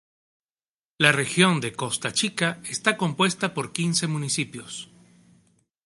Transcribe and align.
La 0.97 1.11
región 1.11 1.61
de 1.61 1.73
Costa 1.73 2.11
Chica 2.11 2.59
está 2.67 2.97
compuesta 2.97 3.53
por 3.53 3.71
quince 3.71 4.07
municipios. 4.07 4.89